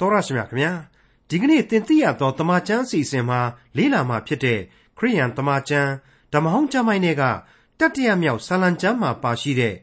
[0.00, 0.72] တော်ရရှိမြခင်ဗျာ
[1.28, 3.40] ဒီကနေ့တင်ပြရသောတမချန်းစီစဉ်မှာ
[3.76, 4.60] လေးလာမှာဖြစ်တဲ့
[4.98, 5.90] ခရိယန်တမချန်း
[6.32, 7.22] ဓမ္မဟောင်းကျမ်းပိုင်းတွေက
[7.78, 9.74] တတ္တရမြောက်ဆာလံကျမ်းမှာပါရှိတဲ့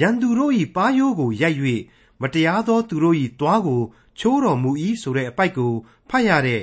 [0.00, 1.58] ရန်သူတို့၏ပါးရိုးကိုရိုက်၍
[2.20, 3.82] မတရားသောသူတို့၏တွားကို
[4.18, 4.70] ချိုးတော်မူ၏
[5.02, 5.72] ဆိုတဲ့အပိုက်ကို
[6.08, 6.62] ဖတ်ရတဲ့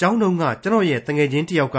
[0.00, 1.78] ကျောင်းတုံးကကျွန်တော်ရဲ့တငယ်ချင်းတယောက်က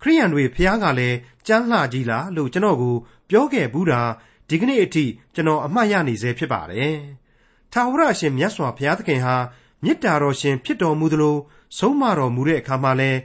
[0.00, 1.16] ခရိယန်တွေဖះကလည်း
[1.46, 2.94] ကြမ်းလှကြီးလားလို့ကျွန်တော်ကို
[3.30, 4.02] ပြောခဲ့ဘူးတာ
[4.48, 6.96] ဒီကနေ့အထိကျွန်တော်အမှတ်ရနေစေဖြစ်ပါတယ်။
[7.72, 9.36] ထာဝရရှင်မြတ်စွာဘုရားသခင်ဟာ
[9.84, 11.36] မေတ္တာတော်ရှင်ဖြစ်တော်မူသလို
[11.78, 13.18] ဆုံးမတော်မူတဲ့အခါမှာလည်း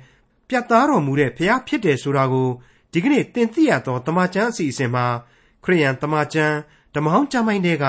[0.49, 2.49] ပြတ်သားတော်မူတဲ့ဘုရားဖြစ်တယ်ဆိုတာကို
[2.91, 5.05] ဒီကနေ့သင်သိရသောတမန်ကျမ်းအစီအစဉ်မှာ
[5.63, 6.55] ခရိယန်တမန်ကျမ်း
[6.95, 7.85] ဓမ္မဟောင်းကျမ်းပိုင်းတွေက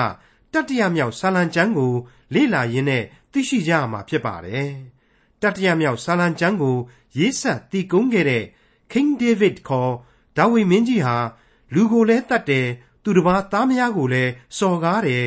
[0.53, 1.93] တတ္တရမြောက်ဆာလံကျမ်းကို
[2.33, 4.69] လေ့လာရင်းနဲ့သိရှိကြရမှာဖြစ်ပါတယ်။
[5.41, 6.77] တတ္တရမြောက်ဆာလံကျမ်းကို
[7.17, 8.43] ရေးဆက်တည်ကုန်းခဲ့တဲ့
[8.91, 9.91] King David ခေါ်
[10.37, 11.17] ဒါဝိမင်းကြီးဟာ
[11.73, 12.67] လူကိုလည်းတတ်တယ်
[13.03, 15.25] သူတစ်ပါးသားမယားကိုလည်းစော်ကားတယ်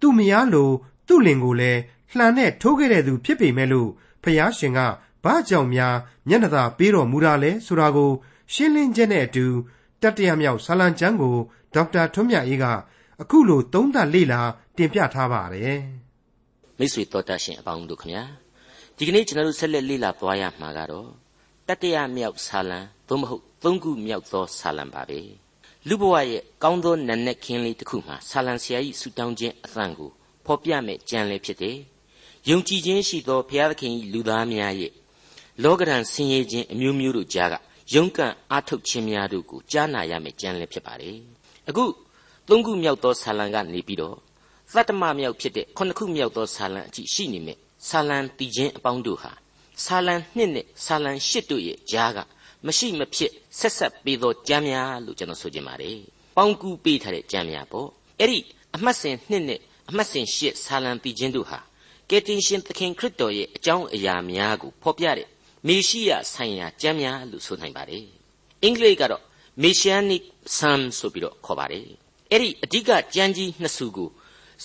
[0.00, 0.70] သူ့မယားလို
[1.08, 1.80] သူ့လင်ကိုလည်း
[2.16, 3.90] လှန်နဲ့ထိုးခဲ့တဲ့သူဖြစ်ပေမဲ့လို့
[4.22, 4.80] ဖျားရှင်က
[5.24, 5.94] ဘာကြောင့်များ
[6.28, 8.10] မျက်နှာသာပေးတော်မူတာလဲဆိုတာကို
[8.52, 9.46] ရှင်းလင်းချက်နဲ့အတူ
[10.02, 11.36] တတ္တရမြောက်ဆာလံကျမ်းကို
[11.74, 12.64] ဒေါက်တာထွန်းမြတ်အေးက
[13.22, 14.40] အခုလိုသုံးသပ်လေ့လာ
[14.76, 15.80] တင်ပြထားပါတယ်
[16.78, 18.24] မိတ်ဆွေတော်တတ်ရှင်အပေါင်းတို့ခင်ဗျာ
[18.96, 21.08] ဒီကနေ့ကျွန်တော်တို့ဆက်လက်လေ့လာသွားရမှာကတော့
[21.68, 22.78] တတ္တရမြောက်ဆာလံ
[23.08, 25.20] သို့မဟုတ်သုံးခုမြောက်သောဆာလံပါပဲ
[25.88, 30.10] လူဘဝရဲ့ကောင်းသောနံနက်ခင်းလေးတစ်ခုမှာဆာလံဆရာကြီးဆူတောင်းခြင်းအသံကို
[30.46, 31.76] ဖော်ပြမဲ့ကြံလည်းဖြစ်တယ်
[32.50, 34.92] ယုံကြည်ခြင်းရှိသောဘုရားသခင်၏လူသားများရဲ့
[35.62, 37.54] လောကဓာတ်ဆင်းရဲခြင်းအမျိုးမျိုးတို့ကြားက
[37.94, 41.18] ယုံကန့်အားထုတ်ခြင်းများတို့ကိုကြားနာရမယ်ကြံလည်းဖြစ်ပါတယ်
[41.68, 41.84] အခု
[42.48, 44.16] သုံးခုမြောက်သောဆာလံကနေပြီးတော့
[44.72, 49.32] သတ္တမမြောက်ဖြစ်တဲ့ခုနှစ်ခုမြောက်သောဆာလံအထိရှိနေမယ်ဆာလံတည်ခြင်းအပေါင်းတို့ဟာ
[49.84, 52.18] ဆာလံနှစ်နဲ့ဆာလံရှစ်တို့ရဲ့ကြားက
[52.66, 55.98] မရှိမဖြစ်ဆက်ဆက်ပေးသောကြမ်းများလို့ကျွန်တော်ဆိုချင်ပါတယ်
[56.36, 57.88] ပေါင်းကူးပေးထားတဲ့ကြမ်းများပေါ့
[58.20, 58.38] အဲ့ဒီ
[58.74, 61.58] အမှတ်စဉ်နှစ်နဲ့အမှတ်စဉ်ရှစ်ဆာလံတည်ခြင်းတို့ဟာ
[62.10, 65.28] ကယ်တင်ရှင်သခင်ခရစ်တော်ရဲ့အကြောင်းအရာများကိုဖော်ပြတဲ့
[65.66, 68.04] မေရှိယဆိုင်ရာကျမ်းများလို့ဆိုနိုင်ပါတယ်
[68.62, 69.22] အင်္ဂလိပ်ကတော့
[69.62, 70.22] Messianic
[70.54, 71.86] Psalm ဆိုပြီးတော့ခေါ်ပါတယ်
[72.30, 74.08] အဲ့ဒီအဓိကကျမ်းကြီးနှစ်စုကို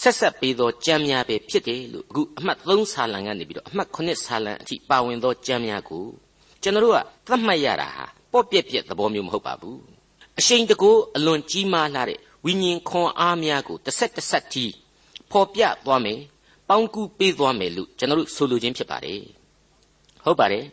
[0.02, 6.06] ဆက်ဆက်ပေးသောကျမ်းများပဲဖြစ်တယ်လို့အခုအမှတ်3ဆာလံကနေပြီးတော့အမှတ်9ဆာလံအထိပါဝင်သောကျမ်းများကို
[6.62, 9.80] ကျွန်တော်တို့ကသတ်မှတ်ရတာဟာပေါ့ပြက်ပြက်သဘောမျိုးမဟုတ်ပါဘူး
[10.40, 14.74] အရှိန်တကူအလွန်ကြီးမားလာတဲ့ဝိညာဉ်ခွန်အားများကိုတစ်ဆက်တစ်ဆက်တီး
[15.32, 16.20] ဖော်ပြသွားမယ်
[16.74, 19.22] ပေါင်းကူးပေးသွားမယ်လို့ကျွန်တော်တို့ဆိုလိုခြင်းဖြစ်ပါတယ်
[20.24, 20.66] ဟုတ်ပါတယ်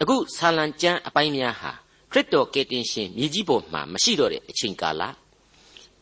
[0.00, 1.72] အခုဆာလံကျမ်းအပိုင်းများဟာ
[2.10, 5.02] ခရစ်တော်ကယ်တင်ရှင်မြေကြီးပေါ်မှာမရှိတော့တဲ့အချိန်ကာလ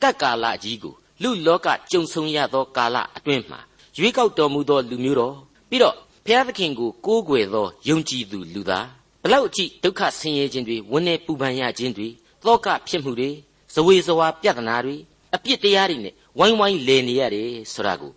[0.02, 3.60] ကတ်ကာလကြီးကိုလူလောကကြုံဆုံရသောကာလအတွင်းမှာ
[3.98, 5.36] ရွေးကောက်တော်မူသောလူမျိုးတော်
[5.68, 8.86] ပြီးတော့ဘုရားသခင်ကိုကိုးကွယ်သောယုံကြည်သူလူသား
[9.22, 12.08] ဘလောက်အထိဒုက္ခဆင်းရဲခြင်းတွေဝန်းနေပူပန်ရခြင်းတွေ
[12.44, 13.30] သောကဖြစ်မှုတွေ
[13.74, 14.96] ဇဝေဇဝါပြဿနာတွေ
[15.34, 18.12] အပြစ်တရားတွေနဲ့ဝိုင်းဝိုင်းလည်နေရတယ်ဆိုတာကို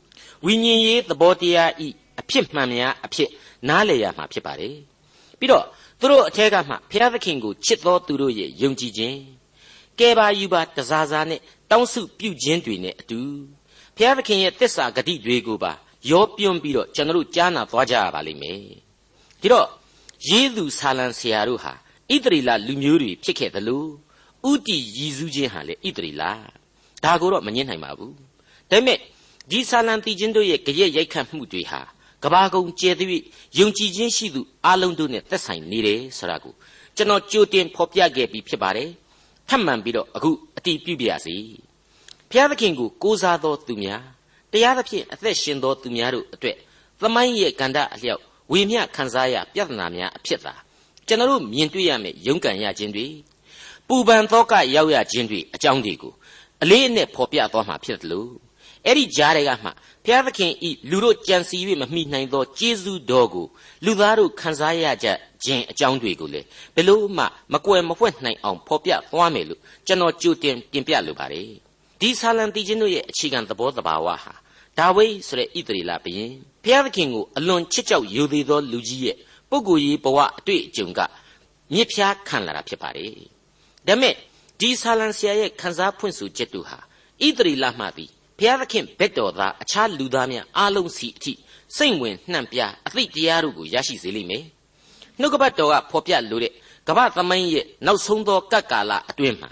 [0.46, 1.88] ဝိညာဉ်ရေးသဘောတရားဤ
[2.20, 3.30] အဖြစ်မှန်များအဖြစ်
[3.70, 4.76] နားလည်ရမှာဖြစ်ပါတယ်
[5.40, 5.66] ပြီးတော့
[6.00, 9.18] သူတို့အထက်ကမှဘုရားသခင်ကိုချစ်သောသူတို့ရဲ့ယုံကြည်ခြင်း
[10.00, 11.40] ကဲပါယူပါတစားစားနဲ့
[11.72, 13.20] တောင်းစုပြုခြင်းတွေနဲ့အတူ
[13.96, 15.72] ဘုရားသခင်ရဲ့တစ္ဆာဂတိတွေကိုပါ
[16.12, 18.60] ရောပြွန့်ပြီးတော့ကျွန်တော်တို့ကြားနာသွားကြရပါလိမ့်မယ်
[19.42, 19.68] ဒီတော့
[20.30, 21.74] ရေးသူဆာလံဆရာတို့ဟာ
[22.12, 23.86] ဣသရေလလူမျိုးတွေဖြစ်ခဲ့သလို
[24.50, 26.24] ဥတီရည်စူးခြင်းဟာလေဣသရေလ
[27.04, 28.14] ဒါကိုတော့မငင်းနိုင်ပါဘူး
[28.70, 29.00] ဒါပေမဲ့
[29.50, 31.82] ဒီဆာလံတီချင်းတို့ရဲ့ကြရက်ရိုက်ခတ်မှုတွေဟာ
[32.24, 33.24] ကဘာကုံကျဲသည့်
[33.60, 36.54] ယုံကြည်ခြင်းရှိသူအလုံးတို့နဲ့သက်ဆိုင်နေတယ်ဆိုတာကို
[36.96, 38.90] ကျွန်တော်ကြိုတင်ဖော်ပြခဲ့ပြီးဖြစ်ပါတယ်
[39.50, 41.36] ထပ်မံပြီးတော့အခုအတိပြုပြရစီ
[42.30, 44.04] ဘုရားသခင်ကိုကိုးစားသောသူများ
[44.52, 46.58] တရားသဖြင့်အသက်ရှင်သောသူများတို့အတွက်
[47.02, 48.22] သမိုင်းရဲ့ကန္တအလျောက်
[48.52, 50.54] ဝေမျှခံစားရပြဿနာများအဖြစ်သာ
[51.08, 53.08] ကျွန်တော်တို့မြင်တွေ့ရမယ့်ရုန်းကန်ရခြင်းတွေ
[53.88, 56.14] ပူပန်သောကရောက်ရခြင်းတွေအကြောင်းတွေကို
[56.62, 58.30] အလေးအနက်ဖော်ပြသွားမှာဖြစ်တယ်လို့
[58.86, 59.70] အဲ့ဒီကြားတွေကမှ
[60.06, 63.48] ဘုရားသခင်ဤလူတို့ကြံစီ၍မမိနိုင်သောကျေးဇူးတော်ကို
[63.86, 65.08] လူသားတို့ခံစားရကြ
[65.44, 66.42] ခြင်းအကြောင်းတွေကိုလေ
[66.76, 71.48] ဘယ်လို့မှမကွယ်မဖွက်နိုင်အောင်ဖော်ပြသွားမယ်လို့ကျွန်တော်ကြိုတင်တင်ပြလိုပါတယ်
[72.00, 74.34] ဒီဆာလံတီချင်းတို့ရဲ့အခြေခံသဘောတဘာဝဟာ
[74.78, 76.34] ဒါဝိဆိုတဲ့ဣသရေလဘုရင်
[76.64, 79.18] ဘုရားသခင်ကိုအလွန်ချစ်ကြောက်ယိုသေးသောလူကြီးရဲ့
[79.50, 81.00] ပုဂ္ဂိုလ်ရေးဘဝအတွေ့အကြုံက
[81.74, 83.12] မြစ်ဖျားခံလာတာဖြစ်ပါတယ်
[83.88, 84.14] ဒါမဲ့
[84.60, 86.80] ဒီဆာလံဆရာရဲ့ခန်းစားဖွင့်ဆိုချက်တို့ဟာ
[87.26, 88.12] ဣသရေလမှသည်
[88.44, 91.34] ဘုရားသခင်ဘက်တော်သားအခြားလူသားများအားလုံးစီအထိ
[91.78, 94.44] စိတ်ဝင်နှံ့ပြအသိတရားတို့ကိုရရှိစေလိမ့်မယ်
[95.20, 96.54] နှုတ်ကပတ်တော်ကဖော်ပြလိုတဲ့
[96.88, 99.50] ကမ္ဘာသမိုင်းရဲ့နောက်ဆုံးသောကပ်ကာလအတွင်းမှာ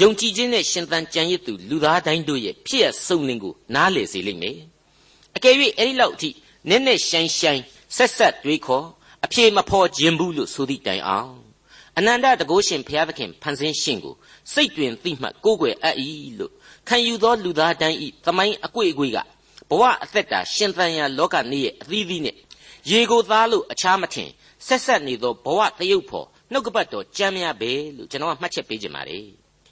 [0.00, 4.56] ယုံကြည်ခြင်းနဲ့ရှင်သန်ကြံရစ်သူလူသားတိုင်းတို့ရဲ့ဖြစ်ရစုံလင်ကိုနားလည်စေလိမ့်မယ်
[5.36, 6.30] အကယ်၍အဲ့ဒီလောက်အထိ
[6.68, 7.62] နက်နက်ရှိုင်းရှိုင်း
[7.96, 8.86] ဆက်ဆက်တွေးခေါ်
[9.24, 11.39] အပြေမဖော်ခြင်းဘူးလို့ဆိုသည့်တိုင်အောင်
[11.98, 14.14] အနန္တတကုရှင်ဘုရားသခင်ဖန်ဆင်းရှင်ကို
[14.52, 15.96] စိတ်တွင်သိမှတ်ကိုးကွယ်အပ်၏
[16.38, 16.52] လို့
[16.88, 19.18] ခံယူသောလူသားတိုင်းဤသမိုင်းအကွေ့အကွေ့က
[19.70, 22.36] ဘဝအသက်တာရှင်သန်ရာလောကနေရဲ့အသီးသီးနဲ့
[22.90, 24.30] ရေကိုသားလို့အခြားမထင်
[24.66, 29.26] ဆက်ဆက်နေသောဘဝတယုတ်ဖို့နှုတ်ကပတ်တော်ကြမ်းများပဲလို့ကျွန်တော်ကမှတ်ချက်ပေးခြင်းပါတယ်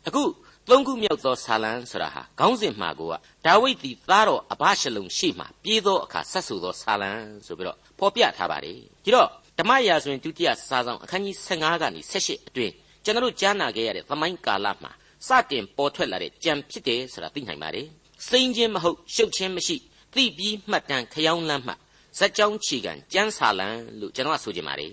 [0.07, 0.23] အခု
[0.71, 3.03] သုံးခုမြောက်သောဆာလံဆိုတာဟာခေါင်းစဉ်မှာက
[3.47, 7.13] ဒါဝိဒ်သည်သားတော်အဘရှလုံရှေ့မှာပြေးသောအခါဆက်ဆူသောဆာလံ
[7.47, 12.75] ဆိုပြီးတော့ဖော်ပြထားပါတယ်ဒီတော့ ဓမ္မရာဇဝင်ဒုတိယစာဆောင်အခန်းကြီး15ကနေ18အတွင်း
[13.05, 14.93] ကျွန်တော်တို့ကြားနာခဲ့ရတဲ့သမိုင်းကာလမှာ
[15.27, 17.87] စတင်ပေါ်ထွက်လာတဲ့ကြံဖြစ်တယ်ဆိုတာသိနိုင်ပါတယ်
[18.29, 19.77] စိမ့်ချင်းမဟုတ်ရှုပ်ချင်းမရှိ
[20.15, 21.75] သိပြီးမှတ်တမ်းခယောင်းလမ်းမှ
[22.19, 23.69] ဇက်ကြောင်းချီကန်ကျန်းစာလံ
[24.01, 24.91] လို့ကျွန်တော်ကဆိုချင်ပါတယ်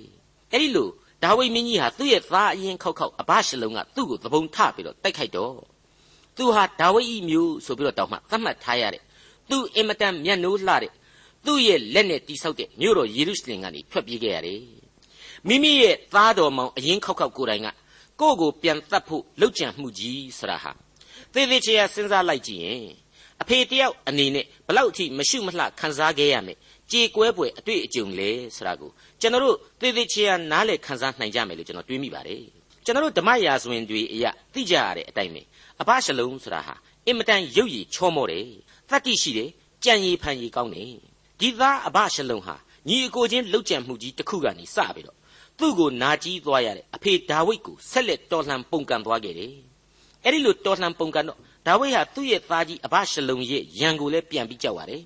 [0.51, 0.89] အဲ့ဒီလို
[1.23, 5.53] ဒါဝိမင်းကြီးဟာသူ့ရဲ့သားအရင်ခောက်ခောက်အဘရှလုံကသူ့ကိုသဘုံထပြီးတော့တိုက်ခိုက်တော့
[6.37, 9.03] သူဟာဒါဝိဤမျိုးဆိုပြီးတော့တောင်းမှသတ်မှတ်ထားရတဲ့
[9.49, 10.91] သူအင်မတန်မျက်နှိုးလှတဲ့
[11.45, 14.61] သူ့ရဲ့လက်နဲ့တိဆောက်တဲ့မြို့တော်ယေရုရှလင်ကနေထွက်ပြေးခဲ့ရတယ်
[15.47, 17.67] မိမိရဲ့သားတော်မောင်အရင်ခောက်ခောက်ကိုယ်တိုင်က
[18.21, 20.71] ကိုယ့်ကိုပြန်တတ်ဖို့လှုပ်ကြံမှုကြီးဆရာဟာ
[21.33, 22.85] သေသေးချာစဉ်းစားလိုက်ကြည့်ရင်
[23.41, 26.57] အဖေတယောက်အနေနဲ့ဘလောက်အထိမရှုမလှခံစားခဲ့ရမယ်
[26.91, 28.91] ကြေကွဲပွဲအတွေ့အကြုံလဲဆိုတာကို
[29.21, 32.43] ကျွန်တော်တို့သေသေးချာနားလည်ခံစားနိုင်ကြမယ်လို့ကျွန်တော်တွေးမိပါတယ်
[32.85, 35.41] ကျွန်တော်တို့ဓမ္မရာဇဝင်တွေအရာသိကြရတဲ့အတိုင်းပဲ
[35.81, 36.75] အဘရှလုံဆိုတာဟာ
[37.07, 38.47] အင်မတန်ရုပ်ရည်ချောမောတယ်
[38.89, 39.49] တတ္တိရှိတယ်
[39.83, 40.93] ကြံရည်ဖန်ရည်ကောင်းတယ်
[41.39, 42.55] ဒီသားအဘရှလုံဟာ
[42.87, 45.17] ညီအကိုချင်းလှုပ်ကြံမှုကြီးတစ်ခုကနေစပြီးတော့
[45.59, 49.53] သူ့ကိုနာကျည်းသွားရတဲ့အဖေဒါဝိဒ်ကိုဆက်လက်တော်လှန်ပုန်ကန်သွားခဲ့တယ်
[50.23, 51.37] အဲ့ဒီလိုတော်လှန်ပုန်ကန်တော့
[51.67, 55.03] ဒါဝိဒ်ဟာသူ့ရဲ့သားကြီးအဘရှလုံရဲ့ရန်ကိုလည်းပြန်ပြီးကြောက်ရတယ်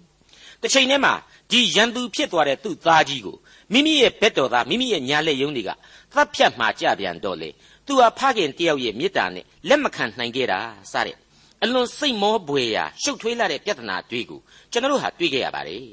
[0.61, 1.13] တစ်ချိန်တည်းမှာ
[1.51, 3.37] ဒီရန်သူဖြစ်သွားတဲ့သူ့သားကြီးကို
[3.73, 5.69] မိမိရဲ့ဘက်တော်သားမိမိရဲ့ညာလက်ယုံတွေက
[6.13, 7.49] သတ်ဖြတ်မှာကြပြန်တော့လေ
[7.85, 10.59] သူဟာဖခင်တယောက်ရဲ့မေတ္တာနဲ့လက်မခံနိုင်ခဲ့တာ
[10.91, 11.17] စတဲ့
[11.63, 14.39] အလွန်စိတ်မောပွေရာရှုပ်ထွေးလာတဲ့ပြဿနာတွေကို
[14.71, 15.83] ကျွန်တော်တို့ဟာတွေ့ခဲ့ရပါတယ်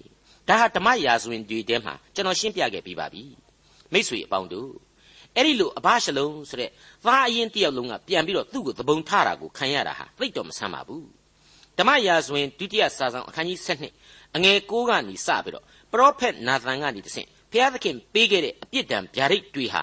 [0.48, 3.22] ဒါဟာဓမ္မရာဇဝင်တွေထဲမှာကျွန်တော်ရှင်းပြခဲ့ပြီးပါပြီ
[3.92, 4.70] မိษွေအပေါင်းတို့
[5.36, 6.70] အဲ့ဒီလိုအဘရှလုံဆိုတဲ့
[7.04, 11.06] သားအရင်တယောက်လုံးကပြန်ပြီးတော့သူ့ကိုသဘုံထတာကိုခံရတာဟာသိတော့မဆန်းပါဘူး
[11.78, 13.58] ဓမ္မရာဇဝင်ဒုတိယစာဆောင်အခန်းကြီး
[13.98, 19.82] 7အငယ်9ကနေစပြီးတော့ပရောဖက်နာသန်ကနေတဆင့်ဘုရားသခင်ပေးခဲ့တဲ့အပြစ်ဒဏ်ဗျာဒိတ်တွေဟာ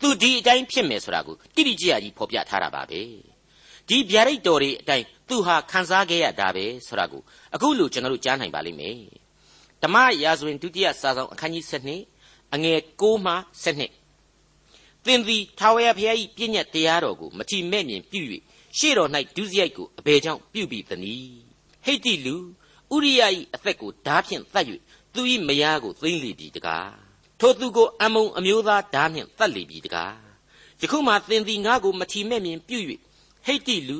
[0.00, 3.00] သူဒီအတိုင်းဖြစ်မယ်ဆိုတာကိုတိတိကျကျကြီးဖော်ပြထားတာပါပဲ
[3.88, 7.22] ဒီဗျာဒိတ်တော်တွေအတိုင်းသူဟာခံစားခဲ့ရတာပဲဆိုတာကို
[7.54, 9.23] အခုလို့ကျွန်တော်တို့ကြားနိုင်ပါလိမ့်မယ်
[9.84, 11.64] ဓမ္မရာဇဝင်ဒုတိယစာဆောင်အခန်းကြီး
[12.10, 13.34] 7အငယ်6မှ
[14.14, 18.20] 7သင်သည်ထာဝရဘုရား၏ပြည့်ညတ်တရားတော်ကိုမထီမဲ့မြင်ပြု၍
[18.78, 21.38] ရှေ့တော်၌ဒုစရိုက်ကိုအဘယ်ကြောင့်ပြုပြီးသနည်း
[21.84, 22.36] ဟိတ်တိလူ
[22.94, 23.22] ဥရိယ၏
[23.54, 24.66] အသက်ကိုဓာဖြင့်သတ်၍
[25.14, 26.92] သူ၏မယားကိုသိမ့်လေပြီတကား
[27.40, 30.14] ထိုသူကိုအမုံအမျိုးသားဓာဖြင့်သတ်လေပြီတကား
[30.80, 32.78] ယခုမှသင်သည်ငါကိုမထီမဲ့မြင်ပြု၍
[33.46, 33.98] ဟိတ်တိလူ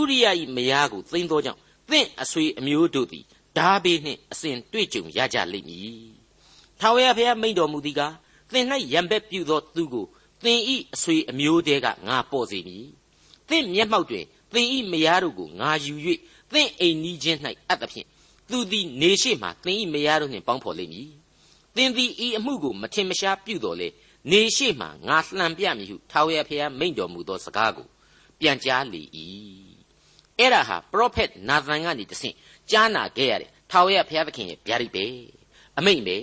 [0.00, 0.26] ဥရိယ၏
[0.56, 1.60] မယားကိုသိမ့်သောကြောင့်
[1.90, 3.24] သင့်အဆွေအမျိုးတို့သည်
[3.58, 6.14] ဓာဘေးနှင့်အစဉ်တွေ့ကြုံရကြလိမ့်မည်
[6.80, 8.14] ထာဝရဘုရားမိန့်တော်မူသည်ကား
[8.52, 10.06] သင်၌ရံဘက်ပြုသောသူကို
[10.44, 12.86] သင်ဤအဆွေအမျိုးတဲကငါပေါ်စေမည်
[13.48, 14.24] သင်မျက်မှောက်တွင်
[14.54, 15.94] သင်ဤမယားတို့ကိုငါယူ၍
[16.52, 18.06] သင်အိမ်နီးချင်း၌အပ်သဖြင့်
[18.50, 21.10] သူသည်နေရှိမှသင်ဤမယားတို့နှင့်ပေါင်းဖော်လိမ့်မည်
[21.76, 23.88] သင်သည်ဤအမှုကိုမထင်မရှားပြုတော်လေ
[24.30, 27.86] နေရှိမှငါလှန်ပြမည်ဟုထာဝရဘုရားမိန့်တော်မူသောစကားကို
[28.40, 29.02] ပြန်ကြားလေ၏
[30.38, 32.34] အဲ့ဒါဟာပရောဖက်နာသန်ကနေတဆင့်
[32.70, 35.04] ကြားနာခဲ့ရတဲ့ထာဝရဘုရားသခင်ရဲ့ဗျာဒိတ်ပဲ
[35.78, 36.16] အမိန့်ပဲ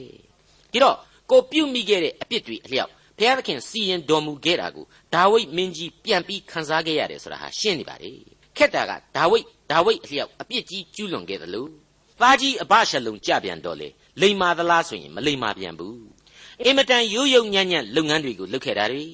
[0.72, 0.98] ဒီတော့
[1.30, 8.12] ကိုပြုတ်မိခဲ့တဲ့အပြစ်တွေအလျောက်ဘုရားသခင်စီရင်တော်မူခဲ့တာကိုဒါဝိဒ်မင်းကြီးပြန်ပြီးခန်းစားခဲ့ရတယ်ဆိုတာဟာရှင်းနေပါလေ
[8.58, 11.70] ခက်တာကဒါဝိဒ်ဒါဝိဒ်အလျောက်အပြစ်ကြီးကျူးလွန်ခဲ့တယ်လို့
[12.22, 13.88] သားကြီးအဘရှလုံကြပြန်တော့လေ
[14.22, 16.00] လိမ္မာသလားဆိုရင်မလိမ္မာပြန်ဘူး
[16.64, 19.06] အင်မတန်ရိုးရိုးညံ့ညံ့လုပ်ငန်းတွေကိုလုပ်ခဲ့တာတွေ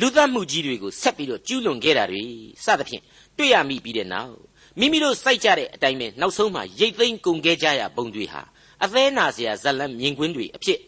[0.00, 2.22] လူသတ်မှုကြီးတွေကိုဆက်ပြီးတော့ကျူးလွန်ခဲ့တာတွေ
[2.64, 3.02] စသဖြင့်
[3.38, 4.34] တွေ့ရမိပြီးတဲ့နောက်
[4.78, 8.42] မိမိတို့စိုက်ကြတဲ့အတိုင်းပဲနောက်ဆုံးမှရိတ်သိမ်းကုန်ခဲ့ကြရပုံတွေဟာ
[8.84, 10.80] အသေးနာစရာဇလံမြင်ကွင်းတွေအဖြစ်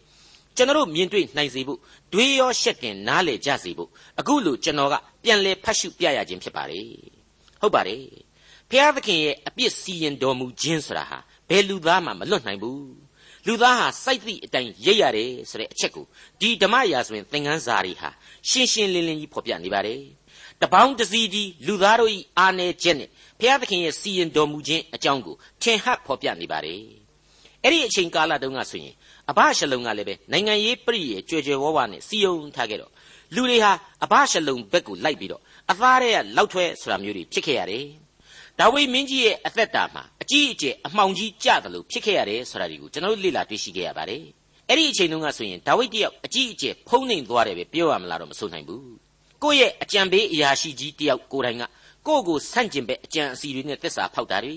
[0.57, 1.79] ကျွန်တော်မြင်တွေ့နိုင်စေဖို့
[2.13, 3.89] ဒွေရောရှက်တင်နားလေကြစေဖို့
[4.19, 6.85] အခုလိုကျွန်တော်ကပြန်လဲဖတ်ရှုပြရခြင်းဖြစ်ပါတယ်
[7.61, 8.03] ဟုတ်ပါတယ်
[8.69, 11.17] ဘုရားသခင်ရဲ့အပြစ်စီရင်တော်မူခြင်းဆိုတာဟာ
[11.49, 12.93] ဘယ်လူသားမှမလွတ်နိုင်ဘူး
[13.47, 16.05] လူသားဟာစိုက်သည့်အတိုင်းရိပ်ရတယ်ဆိုတဲ့အချက်ကို
[16.39, 18.09] ဒီဓမ္မရာဆိုရင်သင်ခန်းစာတွေဟာ
[18.49, 20.01] ရှင်းရှင်းလင်းလင်းကြီးဖော်ပြနေပါတယ်
[20.61, 26.81] တပေါင်းတစည်းကြီးလူသားတို့၏အာနယ်ချက်နဲ့ဘုရားသခင်ရဲ့စီရင်တော်မူခြင်းအကြောင်းကိုထင်ဟပ်ဖော်ပြနေပါတယ်
[27.63, 28.93] အဲ့ဒီအချိန်ကာလတုန်းကဆိုရင်
[29.29, 32.91] အဘရှလုံကလည်းပဲနိုင်ငံရေးပြည့်ရဲ့ကြွယ်ကြွယ်ဝဝနဲ့စီယုံထားခဲ့တော့
[33.35, 33.71] လူတွေဟာ
[34.03, 35.41] အဘရှလုံဘက်ကိုလိုက်ပြီးတော့
[35.71, 37.85] အသားတဲ့လောက်ထွဲဆိုတာမျိုးတွေဖြစ်ခဲ့ရတယ်
[38.59, 44.23] ဒါဝိမင်းကြီးရဲ့အသက်တာမှာအကြီးအကျယ်အမှောင်ကြီးကြတယ်လို့ဖြစ်ခဲ့ရတယ်ဆိုတာဒီကိုကျွန်တော်တို့လေ့လာတွေ့ရှိခဲ့ရပါတယ်
[44.69, 49.10] အဲ့ဒီအချိန်တုန်းကဆိုရင်ဒါဝိဒ်တယောက်အကြီးအကျယ်ဖုံးနှိမ်သွားတယ်ပဲပြောရမလားတော့မဆိုနိုင်ဘူး
[49.43, 51.63] ကိုယ့်ရဲ့အကြံပေးအရာရှိကြီးတယောက်ကိုယ်တိုင်က
[52.07, 54.55] ကိုယ့်ကိုဆန့်ကျင်ဘက်အကြံအစီတွေနဲ့သစ္စာဖောက်တာတွေ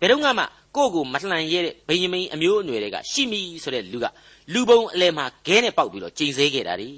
[0.00, 0.44] ဘယ်တော့မှ
[0.76, 4.06] ကိုယ့်ကိုမလှန်ရဲတဲ့ဗိယမင်းအမျိုးအနွယ်တွေကရှိမိဆိုတဲ့လူက
[4.52, 6.90] လူပုံအလဲမှာခဲနဲ့ပေါက်ပြီးတော့ကျိန်ဆဲခဲ့တာတွေ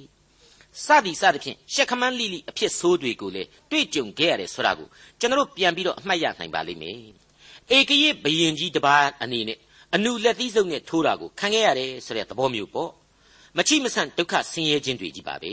[0.85, 4.89] စသည်စသဖြင့်ရှက်ခမန်းလိလိအဖြစ်ဆိုးတွေကိုလေတွေ့ကြုံခဲ့ရတယ်ဆိုတာကို
[5.21, 6.97] ကျွန်တော်ပြန်ပြီးတော့အမှတ်ရနိုင်ပါလိမ့်မယ်
[7.77, 9.59] ဧကရေဘယင်ကြီးတပါးအနေနဲ့
[9.95, 12.91] အနုလက်သီးစုံနဲ့ထိုးတာကိုခံခဲ့ရတယ်ဆိုတဲ့သဘောမျိုးပေါ့
[13.57, 15.53] မချိမဆန့်ဒုက္ခဆင်းရဲခြင်းတွေကြီးပါပဲ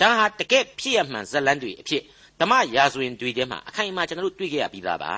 [0.00, 2.02] ဒါဟာတကယ်ဖြစ်ရမှန်ဇလန်းတွေအဖြစ်
[2.40, 5.12] ဓမ္မရာဇဝင်တွေထဲမှာအခိုင်အမာကျွန်တော်တို့တွေ့ကြရပြီးသားပါ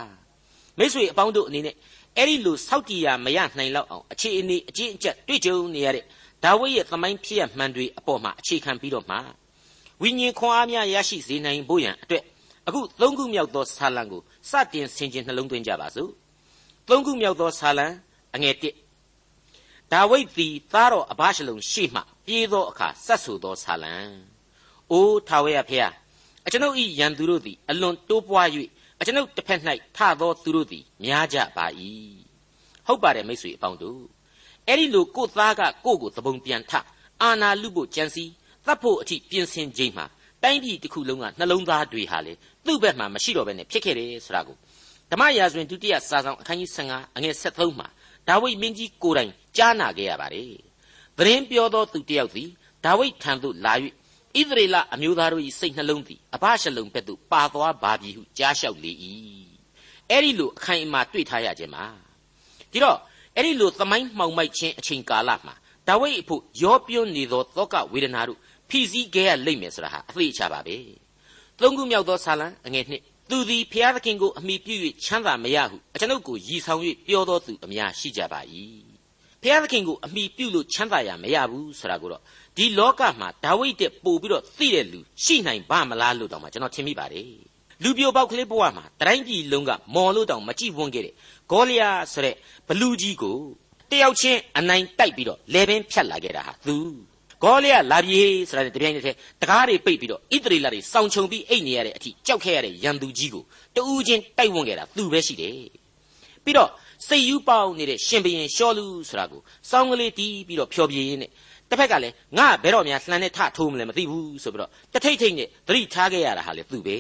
[0.78, 1.74] မိတ်ဆွေအပေါင်းတို့အနေနဲ့
[2.16, 6.04] အဲ့ဒီလိုစောက်တီးရမရနိုင်လောက်အောင်အခြေအနေအကျဉ်းအကျပ်တွေ့ကြုံနေရတဲ့
[6.44, 9.16] ဒါဝိဒ်ရဲ့သမိုင်းဖြစ်ရမှန်တွေအပေါ်မှာအခြေခံပြီးတော့မှ
[10.02, 12.24] ဝိညာဉ်ခွန်အားများရရှိစေနိုင်ဖို့ရန်အတွက်
[12.66, 16.10] အခုသုံးခုမြောက်သောဆာလံကိုစတင်ဆင်ခြင်နှလုံးသွင်းကြပါစို့
[16.88, 17.86] သုံးခုမြောက်သောဆာလံ
[18.34, 18.54] အငယ်
[19.22, 23.94] 1ဒါဝိဒ်သည်သားတော်အဘရှလုံရှေ့မှပြေးသောအခါဆက်ဆူသောဆာလံ
[24.92, 25.88] အိုးထာဝရဖေဟာ
[26.46, 28.48] အကျွန်ုပ်ဤရန်သူတို့သည်အလွန်တိုးပွား၍
[29.00, 29.60] အကျွန်ုပ်တစ်ဖက်၌
[29.96, 31.66] ထသောသူတို့သည်များကြပါ၏
[32.86, 34.02] ဟုတ်ပါတယ်မိတ်ဆွေအပေါင်းတို့
[34.68, 36.72] အဲ့ဒီလိုကိုသားကကိုကိုသဘုံပြန်ထ
[37.22, 38.24] အာနာလူဖို့ကြံစီ
[38.66, 40.06] သတ်ဖို့အထိပြင်ဆင်ခြင်းမှာ
[40.42, 42.32] တိုင်းပြည်တစ်ခုလုံးကနှလုံးသားတွေဟာလေ
[42.66, 44.56] သူ့ဘက်မှာမရှိတော့ဘဲနဲ့ဖြစ်ခဲ့တယ်ဆိုတာကို
[45.10, 47.88] ဓမ္မရာဇဝင်ဒုတိယစာဆောင်အခန်းကြီး15အငယ်73မှာ
[48.28, 50.52] ဒါဝိဒ်မင်းကြီးကိုယ်တိုင်ကြားနာခဲ့ရပါတယ်။
[51.18, 52.50] သတင်းပြောသောသူတစ်ယောက်သည်
[52.84, 53.74] ဒါဝိဒ်ထံသို့လာ၍
[54.40, 58.92] ဣသရေလအမျိုးသားတို့၏စိတ်နှလုံးသည်အဘရှလုံဘက်သို့ပါသွားပါပြီဟုကြားလျှောက်လေ၏။
[60.10, 61.84] အဲ့ဒီလိုအခိုင်အမာတွေ့ထားရခြင်းပါ။
[62.72, 62.98] ဒီတော့
[63.36, 65.54] အဲ့ဒီလိုသမိုင်းမှောင်မိုက်ခြင်းအချိန်ကာလမှာ
[65.88, 68.38] ဒါဝိဒ်အဖို့ရောပြွနေသောသောကဝေဒနာတို့
[68.68, 70.76] ဖိစည်းခဲ့ရလိမ့်မယ်ဆိုတာဟာအသေးချပါပဲ။
[71.60, 74.74] သုံးခုမြောက်သောဆာလံအငယ်နှစ်သူသည်ဖျားသခင်ကိုအမိပြု၍
[75.04, 78.40] ချမ်းသာမရဟုအကျွန်ုပ်ကိုရည်ဆောင်၍ပြောတော်သူအများရှိကြပါ၏
[79.42, 82.22] ဖျားသခင်ကိုအမိပြုလို့ချမ်းသာရမရဘူးဆိုတာကိုတော့
[82.56, 87.30] ဒီလောကမှာဒါဝိဒ်တဲ့ပို့ပြီးတော့သိတဲ့လူရှိနိုင်ပါမလားလို့တောင်မှကျွန်တော်ထင်မိပါတယ်
[87.82, 91.14] လူပြိုပေါက်ကလေးဘဝမှာတိုင်းပြည်လုံးကမော်လို့တောင်မကြည့်ဝန်းခဲ့တဲ့
[91.50, 92.34] ဂေါလိယဆိုတဲ့
[92.68, 93.38] ဘလူးကြီးကို
[93.90, 96.76] တယောက်ချင်းအနိုင်တိုက်ပြီးတော့လေပင်ဖြတ်လာခဲ့တာဟာသူ
[97.42, 99.04] ဂေါလိယလာပြေဆိုတာနဲ့တပြိုင်တည်း
[99.42, 103.42] တကားတွေပိတ်ပြီးတော့ဣသရေလတွေစောင့်ချုံပြီးအိတ်နေရတဲ့အထိကြောက်ခဲ့ရတဲ့ရန်သူကြီးကို
[103.76, 105.54] တူးချင်းတိုက်ဝန်းခဲ့တာသူပဲရှိတယ်
[106.44, 106.70] ပြီးတော့
[107.08, 111.30] စိတ်ယူပေါက်နေတဲ့ရှင်ဘရင်ရှောလူဆိုတာကိုစောင်းကလေးတီးပြီးတော့ဖျော်ပြရင်းနဲ့
[111.70, 116.98] တစ်ဖက်ကလည်းငါဘယ်တော့မှလှန်နဲ့ထထိုးမလဲမသိဘူးဆိုပြီးတော့တထိတ်ထိတ်နဲ့သတိထားခဲ့ရတာဟာလေသူပဲ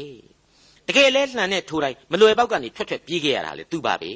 [0.86, 4.10] တကယ်လဲလှန်နဲ့ထိုးတိုင်းမလွယ်ပေါက်ကနေထွက်ထွက်ပြေးခဲ့ရတာလေသူပါပဲ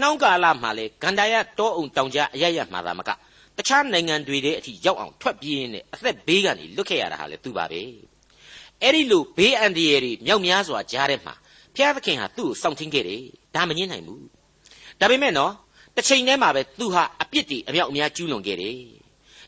[0.00, 3.10] နှောင်းကာလမှာလေဂန္ဓာယတောအုံတောင်ကြားအရရမှာသာမက
[3.56, 7.80] တခြားနိုင်ငံတွေတဲ့အထိရောက်အောင်ထွက်ပြေးနေအသက်ဘေးကနေလွတ်ခဲ့ရတာဟာလေသူပါပဲ
[8.82, 11.34] အဲ့ဒီလိုဘေးအန္တရာယ်တွေမြောက်များစွာကြားထဲမှာ
[11.74, 13.22] ဘုရားသခင်ဟာသူ့ကိုစောင့်ထင်းခဲ့တယ်
[13.54, 14.37] ဒါမငင်းနိုင်ဘူး
[15.00, 15.52] ဒါပေမဲ့နော်
[15.96, 18.76] တစ်ချိန်တည်းမှာပဲသူဟာအပြစ်တွေအမြောက်အများကျူးလွန်ခဲ့တယ်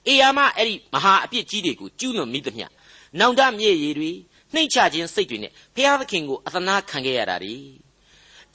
[0.08, 2.66] အေယာမအဲ့ဒီမဟာအပြစ်ကြီးတွေကိုကျူးလွန်မိသမျှ
[3.18, 4.10] နောင်တမြေရည်တွေ
[4.54, 7.54] နှိမ့်ချခြင်းစိတ်တွေနဲ့ဘုရားသခင်ကိုအသနာခံခဲ့ရတာဒီ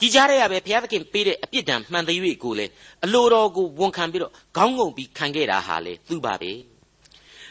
[0.00, 2.66] ဒီကြားထဲကပဲဘုရားသခင်ပေးတဲ့အပြစ်ဒဏ်မှန်သေး၍ကိုလေ
[3.04, 6.52] အလိုတော်ကိုဝန်ခံပြီးတော့ခေါင်းငုံပြီးခံခဲ့တာဟာလေသူပါပဲ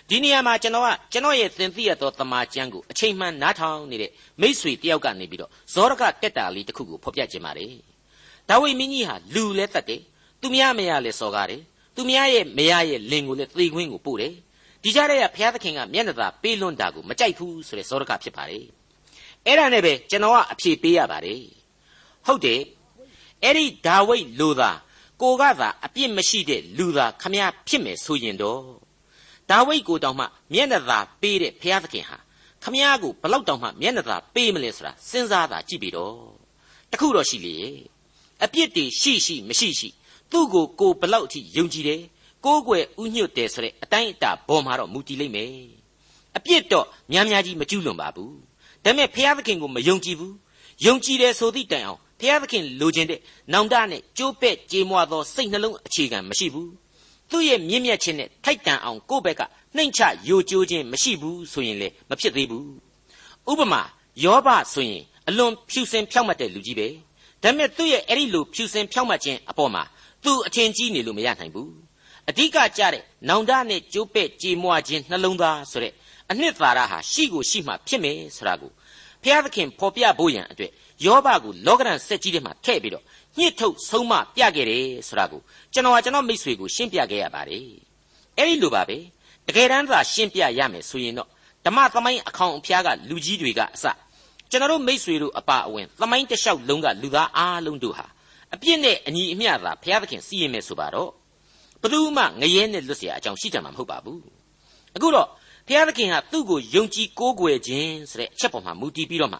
[0.09, 4.11] ဒီနေရာမှာကျွန်တော်ကကျွန်တော်ရဲ့သင်သိရသောတမန်ကျမ်းကိုအချိန်မှန်နားထောင်နေတဲ့
[4.41, 7.94] မိษွေတယောက်ကနေပြီးတော့ဇောရကတက်တာလေးတစ်ခုကိုဖော်ပြခြင်းပါတယ်
[8.49, 10.01] ဒါဝိမင်းကြီးဟာလူလဲတတ်တယ်
[10.41, 11.61] သူမရမရလဲစော်ကားတယ်
[11.95, 14.33] သူမရရဲ့မရရဲ့လင်ကိုလဲသေခွင်းကိုပို့တယ်
[14.83, 18.65] ဒီကြားထဲကဘုရားသခင်ကမျက်နှာသာပေးလွန်းတာကိုမကြိုက်ဘူးဆိုတဲ့ဇောရကဖြစ်ပါတယ်
[19.45, 21.41] အဲ့ဒါနဲ့ပဲကျွန်တော်ကအဖြေပေးရပါတယ်
[22.25, 22.61] ဟုတ်တယ်
[23.43, 24.71] အဲ့ဒီဒါဝိဒ်လူသာ
[25.21, 28.61] ကိုကသာအပြစ်မရှိတဲ့လူသာခမည်းဖြစ်မယ်ဆိုရင်တော့
[29.49, 32.17] ဒါဝိဒ်ကိုတောင်မှမျက်နှာသာပေးတဲ့ဘုရားသခင်ဟာ
[32.63, 36.15] ခမည်းကိုဘလောက်တောင်မှမျက်နှာသာပေးမလဲဆိုတာစဉ်းစားတာကြည့်ပြီးတော့
[36.91, 37.57] တခုတော့ရှိလေ
[38.45, 39.89] အပြစ်တွေရှိရှိမရှိရှိ
[40.31, 42.01] သူ့ကိုကိုဘလောက်အထိယုံကြည်တယ်
[42.45, 45.51] ကိုးကွယ်ဥညွတ်တယ်ဆိုတဲ့အတိုင်းအတာပေါ်မှာတော့မူတည်လိမ့်မယ်
[46.37, 48.35] အပြစ်တော့များများကြီးမကျူးလွန်ပါဘူး
[48.83, 50.35] ဒါပေမဲ့ဘုရားသခင်ကိုမယုံကြည်ဘူး
[50.85, 53.19] ယုံကြည်တယ်ဆိုသည့်တိုင်အောင်ဘုရားသခင်လိုချင်တဲ့
[53.53, 56.71] နောင်တနဲ့ကြိုးပဲ့ကြေးမွသောစိတ်နှလုံးအခြေခံမရှိဘူး
[57.29, 59.41] သူ့ရဲ့မြင့်မြတ်ခြင်းနဲ့ထိုက်တန်အောင်ကိုယ့်ဘက်က
[59.75, 62.67] နှိမ့်ချယိုကျိုးခြင်းမရှိဘူးဆိုရင်လေမဖြစ်သေးဘူး
[63.51, 63.81] ဥပမာ
[64.23, 66.87] ယောဘဆိုရင်အလွန်ဖြူစင်ဖြောက်မှတ်တဲ့လူကြီးပဲ
[67.45, 69.83] ဒါပေမဲ့သူ့ရဲ့အဲ့ဒီလိုဖြူစင်ဖြောက်မှတ်ခြင်းအပေါ်မှာ
[70.23, 71.71] သူအထင်ကြီးနေလို့မရနိုင်ဘူး
[72.29, 75.93] အဓိကကြတဲ့နောင်တနဲ့ကြိုးပဲ့ကြေမွခြင်းနှလုံးသားဆိုတဲ့
[76.31, 78.71] အနှစ်သာရဟာရှိကိုရှိမှဖြစ်မယ်ဆိုတာကို
[79.23, 80.71] ဘုရားသခင်ဖော်ပြဖို့ရန်အတွက်
[81.05, 83.03] ယောဘကိုလောကရန်စက်ကြီးထဲမှာထည့်ပြီးတော့
[83.37, 85.41] ညှစ်ထုတ်ဆုံးမပြခဲ့တယ်ဆိုတာကို
[85.73, 87.67] ကျွန်တော်ကကျွန်တော်မိတ်ဆွေကိုရှင်းပြခဲ့ရပါတယ်
[88.37, 88.97] အဲ့ဒီလိုပါပဲ
[89.47, 91.29] တကယ်တမ်းသာရှင်းပြရမယ်ဆိုရင်တော့
[91.65, 93.85] ဓမ္မသမိုင်းအခေါင်အဖျားကလူကြီးတွေကအစ
[94.50, 98.06] ကျွန်တော်တို့မိษွေတို့အပါအဝင်သမိုင်းတလျှောက်လုံးကလူသားအားလုံးတို့ဟာ
[98.54, 101.10] အပြစ်နဲ့အညီအမျှသာဘုရားသခင်စီရင်မယ်ဆိုပါတော့
[101.82, 104.20] ဘယ်သူမှငရဲနဲ့လွတ်เสียအကြောင်းရှိကြမှာမဟုတ်ပါဘူး
[104.96, 105.28] အခုတော့
[105.66, 109.38] ဘုရားသခင်ဟာသူ့ကိုယုံကြည်ကိုးကွယ်ခြင်းဆိုတဲ့အချက်ပေါ်မှာမူတည်ပြီးတော့မှ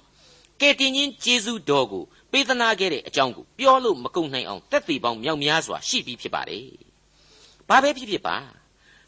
[0.60, 6.66] ကဲတင်ချင်းဂျေဇုတော်ကိုပေးသနာခဲ့တဲ့အကြောင်းကိုပြောလို့မကုန်နိုင်အောင်တက်သေးပေါင်းမြောက်များစွာရှိပြီးဖြစ်ပါတယ်
[7.68, 8.36] ဘာပဲဖြစ်ဖြစ်ပါ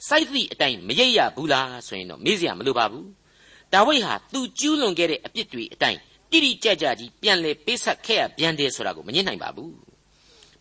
[0.08, 3.06] စိုက်သည့်အတိုင်းမရိပ်ရဘူးလားဆိုရင်တော့မေးစရာမလိုပါဘူး
[3.73, 5.99] ဒါဝိဒ်ဟာသူကျူးလွန်ခဲ့တဲ့အပြစ်တွေအတိုင်း
[6.31, 9.75] တိတိကျကျကြီးပြန်လေပေးဆက်ခဲ့ရပြန်တယ်ဆိုတာကိုမငြင်းနိုင်ပါဘူး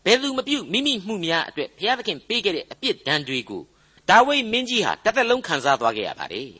[0.05, 3.63] ဘယ်သူမပြုမိမိမှုများအတွက်ဘုရားသခင်ပေးခဲ့တဲ့အပြစ်ဒဏ်တွေကို
[4.11, 6.51] ဒါဝိဒ်မင်းကြီးဟာတစ်သက်လုံးခံစားသွားခဲ့ရပါတယ်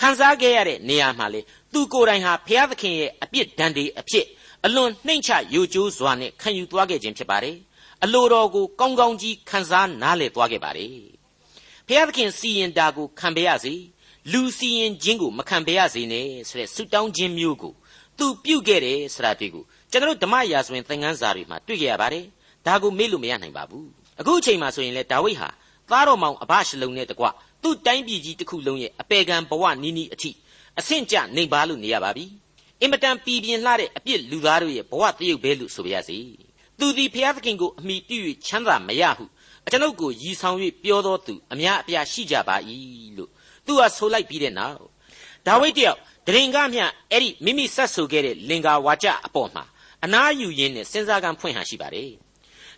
[0.00, 1.40] ခံစားခဲ့ရတဲ့နေရာမှာလေ
[1.72, 4.26] သူကိုယ်တိုင်ဟာဘုရားသခင်ရဲ့အပြစ်ဒဏ်တွေအဖြစ်
[4.64, 7.56] အလွန်နှိမ့်ချယိုကျိုးစွာနဲ့ခံယူသွားခဲ့ခြင်းဖြစ်ပါတယ်
[8.04, 10.90] အလိုတော်ကိုကောင်းကောင်းကြီးခံစားနားလည်သွားခဲ့ပါတယ်
[11.86, 13.74] ဘုရားသခင်စီရင်တာကိုခံပါရစေ
[14.32, 17.72] လူစီရင်ခြင်းကိုမခံပါရစေနဲ့ဆိုတဲ့ဆုတောင်းခြင်းမျိုးကို
[18.18, 22.24] သူပြုတ်ခဲ့တယ်ဆိုတာတွေ့ကိုကျွန်တော်ဓမ္မရာဇဝင်သင်ခန်းစာတွေမှာတွေ့ကြရပါတယ်
[22.66, 23.88] ဒါကိုမေ့လို့မရနိုင်ပါဘူး
[24.20, 25.48] အခုအချိန်မှာဆိုရင်လေဒါဝိဒ်ဟာ
[25.90, 27.26] သားတော်မောင်အဘရှလုံနဲ့တကွ
[27.62, 30.30] သူ့တိုင်းပြည်ကြီးတစ်ခုလုံးရဲ့အပေကံဘဝနီးနီးအထိ
[30.78, 32.26] အဆင့်ကျနေပါလို့နေရပါပြီ
[32.80, 36.18] အင်မတန်ပြည်ပြင်းလှတဲ့အပြစ်လူသားတို့ရဲ့ဘဝတရုပ်ပဲလို့ဆိုပါရစေ
[36.78, 38.16] သူသည်ဖျားသခင်ကိုအမိပြု၍
[38.46, 39.24] ချမ်းသာမရဟု
[39.66, 42.56] အကျွန်ုပ်ကိုရည်ဆောင်၍ပြောတော်သူအများအပြားရှိကြပါ၏
[43.16, 43.30] လို့
[43.66, 44.78] သူကဆိုလိုက်ပြီးတဲ့နောက်
[45.46, 49.64] ဒါဝိဒ်တယောက်တရင်ကမျှအဲ့ဒီမိမိဆက်ဆိုခဲ့တဲ့လင်္ကာဝါကြအပေါ်မှာ
[50.04, 52.10] အနာယူရင်းနဲ့စဉ်းစားကံဖွင့်ဟန်ရှိပါတယ်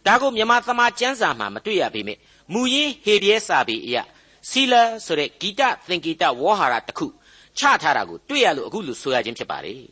[0.06, 2.18] ဒါကိုမြန်မာသမာကျမ်းစာမှာမတွေ့ရပေမဲ့
[2.52, 4.02] မူရင်းဟေပြဲစာပေအရာ
[4.50, 7.06] စီလာဆိုတဲ့ဂီတသင်္ကေတဝေါဟာရတစ်ခု
[7.58, 9.82] ချထားတာကိုတွေ့ရလို့အခုလို့ဆိုရခြင်းဖြစ်ပါတယ်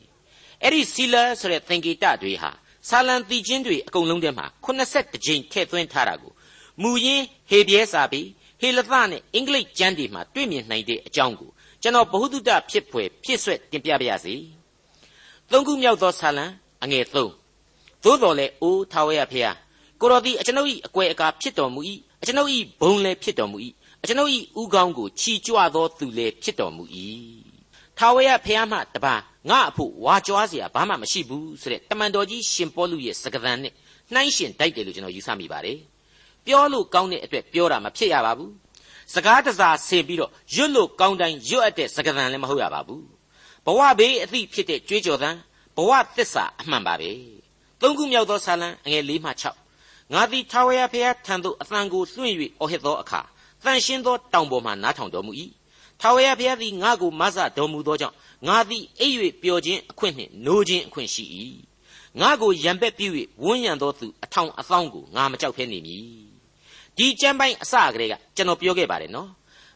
[0.62, 2.50] အဲ့ဒီစီလာဆိုတဲ့သင်္ကေတတွေဟာ
[2.88, 6.32] ဆာလံတီချင်းတွေအကုန်လုံးထဲမှာ82ကြိမ်ထည့်သွင်းထားတာကို
[6.82, 8.20] မူရင်းဟေပြဲစာပေ
[8.59, 11.49] ဟေလသနဲ့အင်္ဂလိပ်ကျမ်းတွေမှာတွေ့မြင်နိုင်တဲ့အကြောင်းကို
[11.81, 14.35] ကျွန်တော်ဗဟုသုတဖြစ်ဖွယ်ဖြစ်ဆွဲတင်ပြပါရစေ
[15.51, 16.45] သုံးခုမြောက်သောဆာလံ
[16.83, 17.15] အငယ်3
[18.03, 19.55] သို့တော်လည်းအိုးထာဝရဖျား
[19.99, 21.79] ကိုတော်သည်အကျွန်ုပ်၏အကွယ်အကာဖြစ်တော်မူ၏
[22.21, 22.49] အကျွန်ုပ်၏
[22.81, 23.57] ဘုံလည်းဖြစ်တော်မူ၏
[24.03, 24.29] အကျွန်ုပ်၏
[24.61, 26.83] ဥကောင်းကိုချီကြွသောသူလည်းဖြစ်တော်မူ၏
[27.97, 29.15] ထာဝရဖျားမှတပါ
[29.49, 33.73] ငါအဖို့ဝါကြွားเสียဘာမှမရှိဘူးဆိုတဲ့တမန်တော်ကြီးရှင်ပေါလုရဲ့စကားသံနဲ့
[34.13, 35.77] နှိုင်းရှင်တိုက်တယ်လို့ကျွန်တော်ယူဆမိပါတယ်
[36.46, 38.52] ပြောလို့ကောင်းတဲ့အတွက်ပြောတာမဖြစ်ရပါဘူး
[39.14, 43.04] စကားတစားဆင်ပြီးတော့ရွတ်လို့ကောင်းတိုင်းရွတ်အပ်တဲ့စကားသံလည်းမဟုတ်ရပါဘူး
[43.64, 45.30] ဘဝဘေးအသည့်ဖြစ်တဲ့ကြွေးကြော်သံ
[45.76, 47.10] ဘဝသစ္စာအမှန်ပါပဲ
[47.80, 49.30] သုံးခုမြောက်သောဆာလံအငယ်၄မှ
[49.72, 53.20] 6ငါသည်ထာဝရဘုရားထံသို့အသံကိုလွှင့်၍အော်ဟစ်သောအခါ
[53.64, 55.32] တန်ရှင်းသောတောင်ပေါ်မှနားထောင်တော်မူ၏
[56.00, 58.16] ထာဝရဘုရားသည်ငါ့ကိုမဆတော်မူသောကြောင့်
[58.48, 61.24] ငါသည်အိပ်၍ပျော်ခြင်းအခွင့်နှင့်နိုးခြင်းအခွင့်ရှိ၏
[62.20, 63.06] ငါကိုရံပက်ပြု၍
[63.44, 66.35] ဝန်းရံသောသူအထောင်အသောင်းကိုငါမကြောက်ဖဲနေမည်
[66.98, 69.30] ဒီကျမ်းပိုင်းအစကတည်းကကျွန်တော်ပြောခဲ့ပါတယ်နော်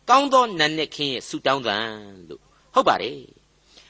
[0.09, 1.87] ကောင်းသောနတ်နဲ့ခင်းရဲ့ဆူတောင်းတန်
[2.29, 2.43] လို့
[2.75, 3.19] ဟုတ်ပါတယ်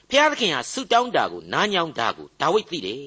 [0.08, 3.04] ဘုရားသခင်ဟာဆူတောင်းတာကိုနားညောင်းတာကိုဒါဝိဒ်သိတယ်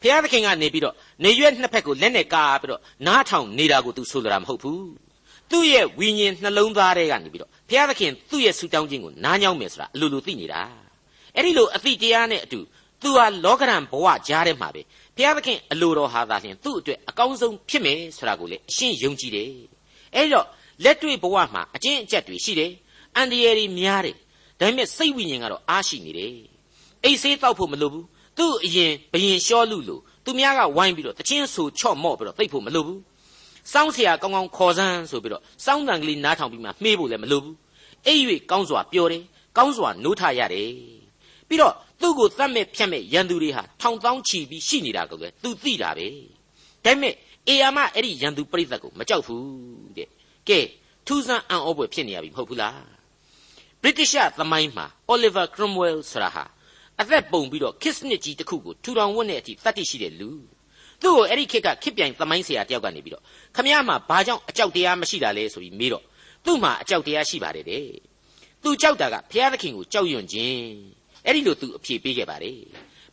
[0.00, 4.84] ဘုရားသခင်ကနေပြီးတော့နေရွက်နှစ်ဖက်ကိုလက်နဲ့ကာပြီးတော့နားထောင်နေတာကိုသူဆိုလိုတာမဟုတ်ဘူး
[5.50, 10.62] သူ့ရဲ့ဝိညာဉ်နှလုံးသားထဲကနေပြီးတော့ဘုရားသခင်သူ့ရဲ့ဆူတောင်းခြင်းကိုနားညောင်းမယ်ဆိုတာအလိုလိုသိနေတာ
[11.36, 12.60] အဲ့ဒီလိုအသိတရားနဲ့အတူ
[13.02, 14.82] သူဟာလောကရန်ဘဝကြားထဲမှာပဲ
[15.19, 19.49] ဘုရားသခင်အလိုတော်ဟာသာလျှင်သူ့အတွက်အကောင်းဆုံးဖြစ်မယ်ဆိုတာကိုလေအရှင်းယုံကြည်တယ်
[20.15, 20.47] အဲ့တော့
[20.83, 22.71] လက်တွေ့ဘဝမှာအကျင့်အကျက်တွေရှိတယ်
[23.15, 24.15] အန္တရာယ်တွေများတယ်
[24.59, 26.35] ဒါပေမဲ့စိတ်ဝိညာဉ်ကတော့အားရှိနေတယ်
[27.03, 28.05] အိတ်ဆေးတောက်ဖို့မလိုဘူး
[28.37, 32.99] သူ့အရင်ဘယင်လျှောလူလို့သူများကဝိုင်းပြီးတော့တချင်းဆူချော့မော့ပြီးတော့သိပ်ဖို့မလိုဘူး
[33.71, 37.55] စောင်းเสียကောင်းကောင်းခေါ်စမ်းဆိုပြီးတော့စောင်းတန်ကလေးနားထောင်ပြီးမှမှေးဖို့လည်းမလိုဘူး
[38.07, 39.23] အိပ်၍ကောင်းစွာပြောတယ်
[39.57, 40.71] ကောင်းစွာနိုးထရတယ်
[41.47, 46.06] ပြီးတော့ သူ့ကိုသတ်မဲ့ဖြတ်မဲ့ရန်သူတွေဟာထောင်တောင်းချီပြီးရှိနေတာကိုပဲသူသိတာပဲ
[46.84, 47.14] ဒါပေမဲ့
[47.48, 49.44] အေယာမအဲ့ဒီရန်သူပြိသက်ကိုမကြောက်ဘူး
[49.96, 50.08] တဲ့
[50.48, 50.60] ကဲ
[51.06, 52.80] ထူးဆန်းအံ့ဩဖွယ်ဖြစ်နေရပြီမဟုတ်ဘူးလား
[53.82, 56.44] ဗြိတိရှသမိုင်းမှာ Oliver Cromwell ဆိုတာဟာ
[57.00, 60.30] အသက်ပုံပြီးတော့ခစ်စနစ်ကြီးတစ်ခုကိုထူထောင်ဝတ်တဲ့အထိတတ်သိရှိတဲ့လူ
[61.02, 63.24] သူ့ကိုအဲ့ဒီခေတ်ကခစ်ပြိုင်သမိုင်းဆရာတယောက်ကနေပြီးတော့
[63.56, 66.04] ခမည်းမှာဘာကြောင့်အကြောက်တရားမရှိတာလဲဆိုပြီးမေးတော့
[66.44, 67.86] သူ့မှာအကြောက်တရားရှိပါတယ်တဲ့
[68.62, 72.58] သူကြောက်တာကဘုရားသခင်ကိုကြောက်ရွံ့ခြင်း အဲ့ဒီလိုသူအဖြေပေးခဲ့ပါတယ်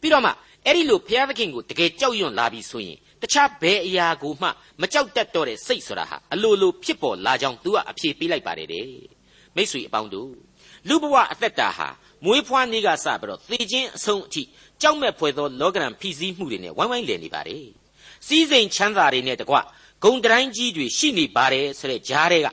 [0.01, 0.31] ပြီးတော့မှ
[0.65, 4.47] အဲ့ဒီလိုဘုရားသခင်ကိုတကယ်ကြောက်ရွံ့လာပြီဆိုရင်တခြားဘယ်အရာကိုမှ
[4.81, 8.89] မကြောက်တတ်တော့တဲ့စိတ်ဆိုတာဟာအလိုလိုဖြစ်ပေါ်လာကြောင်းသူကအဖြေပေးလိုက်ပါတယ်တဲ့
[9.55, 10.31] မိတ်ဆွေအပေါင်းတို့
[10.87, 11.87] လူဘဝအသက်တာဟာ
[12.25, 14.43] မွေးဖွားနေ့ကစပြီးတော့သေခြင်းအဆုံးအထိ
[14.81, 17.65] ကြောက်မဲ့ဖွယ်သောလောကရန်ဖိစီးမှုတွေနဲ့ဝိုင်းဝိုင်းလည်နေပါတယ်
[18.27, 19.55] စီးစိမ်ချမ်းသာတွေနဲ့တကွ
[20.03, 22.47] ဂုံတိုင်းကြီးတွေရှိနေပါတယ်ဆိုတဲ့ကြားတွေက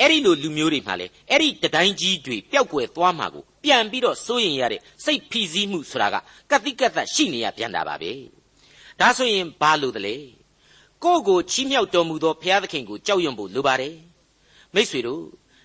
[0.00, 6.16] အဲ့ဒီလိုလူမျိုးတွေမှလည်းအဲ့ဒီတတိုင်းကြီးတွေပျောက်ကွယ်သွားမှာကိုပြန်ပြီးတော့စိုးရင်ရတဲ့စိတ်ဖိစီးမှုဆိုတာက
[6.50, 8.12] ကတိကတ်သက်ရှိနေရပြန်တာပါပဲ
[9.00, 10.16] ဒါဆိုရင်ဘာလို့တလဲ
[11.04, 13.94] ကိုယ့်ကိုချီးမြှောက်တော်မူသောဘုရားသခင်ကိုကြောက်ရွံ့ဖို့လိုပါတယ်
[14.74, 15.22] မိษွေတို့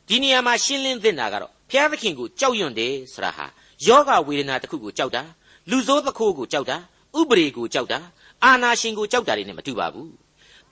[0.08, 3.46] ဒီနေရာမှာရှင်းလင်းသင့်တာကတော့ဘုရားသခင်ကိုကြောက်ရွံ့တယ်ဆိုတာဟာ
[3.88, 5.24] ယောဂဝေဒနာတစ်ခုကိုကြောက်တာ
[5.69, 6.78] လူဆိုးသခိုးကိုကြောက်တာ
[7.19, 8.00] ဥပရိကိုကြောက်တာ
[8.43, 10.10] အာနာရှင်ကိုကြောက်တာတွေနဲ့မတူပါဘူး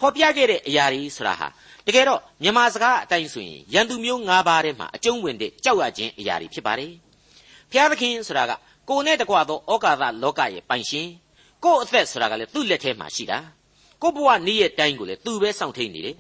[0.02, 1.48] ဖော်ပြခဲ့တဲ့အရာတွေဆိုတာဟာ
[1.88, 6.92] တကယ်တော့မြန်မာစကားအတိုင်းဆိုရင်ရန်သူမျိုး၅ပါးထဲမှာအကျုံးဝင်တဲ့ကြောက်ရခြင်းအရာတွေဖြစ်ပါတယ်
[7.72, 8.52] ဘုရားသခင်ဆိုတာက
[8.90, 11.08] ကိုယ်နဲ့တကွသောဩကာသလောကရဲ့ပိုင်ရှင်
[11.64, 13.40] ကိုယ့်အသက်ဆိုတာကလည်းသူ့လက်ထဲမှာရှိတာ
[14.02, 16.16] ကိုယ့်ဘဝနေ့ရက်တိုင်းကိုလည်းသူပဲစောင့်ထိန်နေတယ်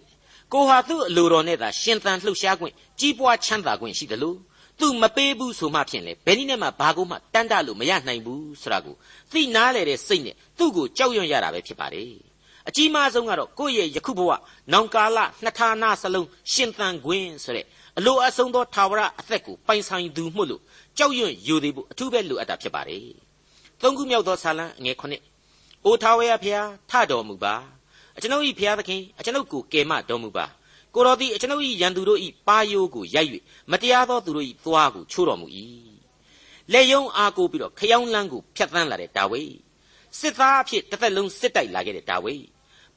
[0.53, 4.37] ကိုဟာသူ့အလိုတော်နဲ့သာရှင်သန်လှုပ်ရှားခွင့်ကြီးပွားချမ်းသာခွင့်ရှိတယ်လို့
[4.79, 8.95] သူမပေးဘူးဆိုမှဖြင့်လေဘယ်နည်းနဲ့မှဘာကိုမှတန်းတလို့မရနိုင်ဘူးဆိုတာကို
[9.31, 12.03] သိနာလေတဲ့စိတ်နဲ့သူ့ကိုကြောက်ရွံ့ရတာပဲဖြစ်ပါလေ
[12.67, 14.31] အကြီးမားဆုံးကတော့ကိုယ့်ရဲ့ယခုဘဝ
[14.71, 17.65] နောင်ကာလနှစ်ဌာနစလုံးရှင်သန်ခွင့်ဆိုတဲ့
[17.97, 20.61] အလိုအဆုံးသောထာဝရအသက်ကိုပိုင်ဆိုင်သူမှုလို့
[20.97, 23.05] ကြောက်ရွံ့ယူသေးဖို့အထူးပဲလိုအပ်တာဖြစ်ပါတယ်။
[23.81, 25.21] သုံးခုမြောက်သောဆာလံအငယ်ခုနှစ်။
[25.85, 27.53] အိုထာဝရဖျားထတော်မူပါ။
[28.17, 30.45] အကျွန်ုပ်၏ဖျားသခင်အကျွန်ုပ်ကိုကယ်မတော်မူပါ။
[30.93, 33.29] ကိုတော်သည်အကျွန်ုပ်၏ရန်သူတို့၏ပါယိုးကိုရိုက်၍
[33.71, 35.47] မတရားသောသူတို့၏သွားကိုချိုးတော်မူ၏။
[36.71, 39.53] လက်ယုံအားကိုပြီးတော့ခယောင်းလန်းကိုဖျက်ဆီးလာတဲ့ဒါဝိဒ်
[40.19, 42.45] စစ်သားအဖြစ်တစ်သက်လုံးစစ်တိုက်လာခဲ့တဲ့ဒါဝိဒ်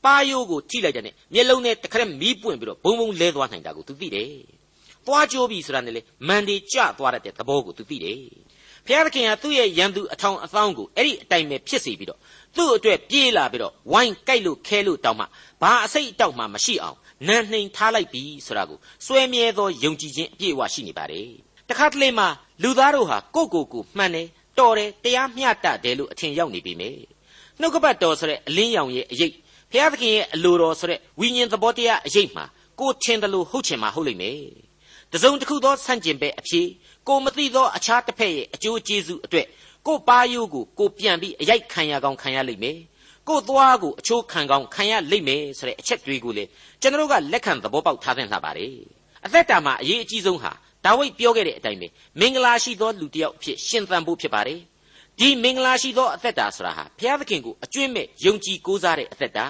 [0.05, 4.33] ပါယိုးကိုထိလိုက်တဲ့နဲ့မျက်လုံးနဲ့တခရက်မီးပွင့်ပြီးတော့ဘုံဘုံလဲသွားနိုင်တာကိုသူသိတယ်။
[5.07, 8.19] သွားကြိုးပြီဆိုတာနဲ့လေမန်ဒီကြသွားတတ်တဲ့သဘောကိုသူသိတယ်။
[8.87, 12.21] ဘုရားသခင်ကသူ့ရဲ့ရန်သူအထောင်အသောင်းကိုအဲ့ဒီအတိုင်းပဲဖြစ်စေပြီးတော့
[12.57, 15.25] သူ့အတွက်ပြေးလာပြီးတော့ဝိုင်းကြိုက်လို့ခဲလို့တောင်းမှ
[15.63, 16.97] ဘာအစိတ်အတောက်မှမရှိအောင်
[17.27, 21.29] နန်းနှိမ်ထားလိုက်ပြီဆိုတာကိုစွဲမြဲသောယုံကြည်ခြင်းအပြည့်အဝရှိနေပါတယ်။
[21.69, 22.29] တခါတလေမှာ
[22.63, 26.91] လူသားတို့ဟာကိုယ့်ကိုယ်ကိုမှန်တယ် တော်တယ်တရားမျှတတယ်လို့အထင်ရောက်နေပြီမေ။
[27.61, 29.33] နှုတ်ကပတ်တော်ဆိုတဲ့အလင်းရောင်ရဲ့အရေး
[29.71, 32.45] ဘုရားသခင်ရဲ့အလိုတော်ဆိုတဲ့ဝိညာဉ်သဘောတရားအရေးမှာ
[32.81, 34.41] ကိုထင်တယ်လို့ဟုတ်ချင်မှာဟုတ်လိမ့်မယ်။
[35.13, 36.69] တစုံတစ်ခုသောဆန့်ကျင်ဘက်အဖြစ်
[37.09, 39.47] ကိုမသိသောအခြားတစ်ဖက်ရဲ့အကျိုးကျေးဇူးအတွက်
[39.87, 42.79] ကိုပါယိုးကိုကိုပြန်ပြီးအရိုက်ခံရကောင်းခံရလိမ့်မယ်။
[43.29, 46.45] ကိုသွားကိုအချိုးခံကောင်းခံရလိမ့်မယ်ဆိုတဲ့အချက်တွေကိုလေ
[46.81, 48.75] ကျွန်တော်တို့ကလက်ခံသဘောပေါက်ထားသင့်လှပါတယ်။
[49.27, 50.53] အသက်တာမှာအရေးအကြီးဆုံးဟာ
[50.85, 51.89] ဒါဝိဒ်ပြောခဲ့တဲ့အတိုင်းပဲ
[52.21, 54.61] မင်္ဂလာရှိသောလူတစ်ယောက်အဖြစ်ရှင်သန်ဖို့ဖြစ်ပါတယ်။
[55.19, 59.47] ဒီမင်္ဂလာရှိသောအသက်တာဆိုတာဟာဘုရားသခင်ကိုအကျွင့်မဲ့ယုံကြည်ကိုးစားတဲ့အသက်တာ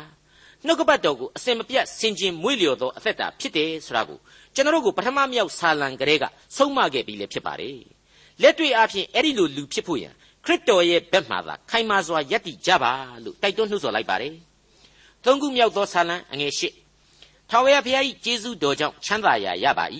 [0.66, 4.18] နှုတ်ကပတ်တော်ကိုအစင်မပြတ်ဆင်ခြင်မွေ့လျော်သောအသက်တာဖြစ်တယ်ဆိုတာကို
[4.54, 6.24] ကျွန်တော်တို့ကိုပထမမြောက်ဆာလံကလေးက
[6.56, 7.78] ဆုံးမခဲ့ပြီးလည်းဖြစ်ပါတယ်
[8.42, 10.12] လက်တွေ့အားဖြင့်အဲ့ဒီလိုလူဖြစ်ဖို့ရန်
[10.44, 12.92] ခရစ်တော်ရဲ့ဘက်မှသာခိုင်မာစွာယက်တည်ကြပါ
[13.24, 14.34] လို့တိုက်တွန်းနှုတ်ဆော်လိုက်ပါတယ်
[15.24, 16.60] သုံးခုမြောက်သောဆာလံအငယ်၈
[17.50, 19.86] ထာဝရဘုရား၏ကျေးဇူးတော်ကြောင့်ချမ်းသာရာရပါ၏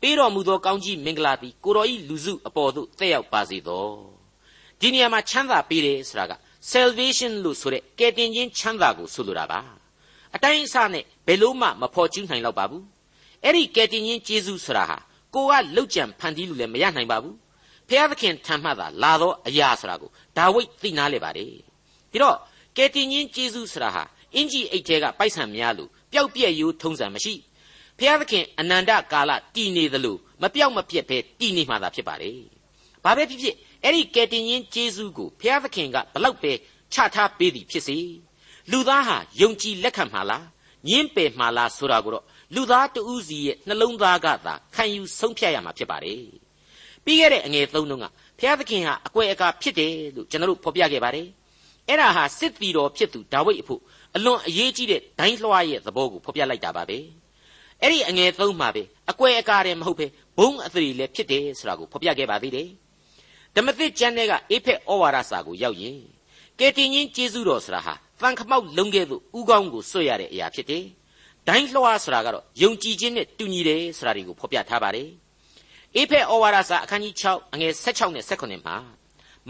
[0.00, 3.86] ပေးတော်မူသောကောင်းကြီးမင်္ဂလာသည်ကိုတော်၏လူစုအပေါ်သို့တက်ရောက်ပါစေသော
[4.80, 6.32] ဒီနေရာမှာချမ်းသာပေးတယ်ဆိုတာက
[6.72, 9.60] salvation လို့ဆိုတဲ့ကယ်တင်ခြင်းချမ်းသာကိုဆိုလိုတာပါ
[10.34, 12.84] အတိုင်းအဆနဲ့ဘယ်လို့မှမဖော်ကျူးနိုင်တော့ပါဘူး
[13.44, 14.98] အဲ့ဒီကယ်တင်ရှင်ယေရှုဆိုတာဟာ
[15.34, 17.36] ကိုကလှုပ်ကြံဖန်တီးလို့လည်းမရနိုင်ပါဘူး
[17.88, 21.46] ဖျားသခင်ထံမှသာလာသောအရာဆိုတာကိုဒါဝိဒ်သိနာလေပါတယ်
[22.12, 22.36] ဒီတော့
[22.76, 24.02] ကယ်တင်ရှင်ယေရှုဆိုတာဟာ
[24.34, 27.34] အင်ကြီးအိတ်ထဲကပိုက်ဆံများလို့ပျောက်ပြက်ရိုးထုံးစံမရှိ
[27.98, 32.40] ဖျားသခင်အနန္တကာလတည်နေသလိုမပြောက်မပြက်ပဲတည်နေမှသာဖြစ်ပါတယ်
[33.04, 36.52] ဘာပဲဖြစ်ဖြစ်အဲ့ဒီကယ်တင်ရှင်ယေရှုကိုဖျားသခင်ကဘလောက်ပဲ
[36.92, 37.98] ချထားပေးသည်ဖြစ်စေ
[38.70, 40.46] လူသားဟာယုံကြည်လက်ခံမှာလား
[40.88, 46.22] ညင်းပယ်မှာလားဆိုတာကိုတော့လူသားတဦးစီရဲ့နှလုံးသားကသာခံယူဆုံးဖြတ်ရမှာဖြစ်ပါတယ်
[47.04, 48.04] ပြီးခဲ့တဲ့အငယ်သုံးလုံးက
[48.38, 51.26] ဘုရားသခင်ဟာအကွယ်အကာဖြစ်တယ်လို့ကျွန်တော်တို့ဖော်ပြခဲ့ပါတယ်
[51.88, 53.80] အဲ့ဒါဟာစစ်တီတော်ဖြစ်သူဒါဝိဒ်အဖို့
[54.16, 56.98] အလွန်အရေးကြီးတဲ့ဒိုင်းလွှားရဲ့သဘောကိုဖော်ပြလိုက်တာပါပဲ
[57.82, 60.06] အဲ့ဒီအငယ်သုံးမှာပဲအကွယ်အကာတယ်မဟုတ်ပဲ
[60.38, 62.68] ဘုံအသရေလည်းဖြစ်တယ်ဆိုတာကိုဖော်ပြခဲ့ပါသေးတယ်
[63.54, 65.98] ဓမ္မသစ်ကျမ်းတွေကအေဖက်ဩဝါဒစာကိုရောက်ရင်
[66.58, 70.84] ကယ်တင်ရှင်ကျေးဇူးတော်ဆိုတာဟာတန်ခမောက်လုံးကဲ့သို့ဥကောင်းကိုဆွတ်ရတဲ့အရာဖြစ်တယ်။
[71.48, 75.08] ဒိုင်းလွှားဆိုတာကတော့ယုံကြည်ခြင်းနဲ့တူညီတယ်ဆိုတာတွေကိုဖော်ပြထားပါတယ်။
[75.96, 78.76] အေဖက်ဩဝါဒစာအခန်းကြီး6အငယ်16နဲ့18မှာ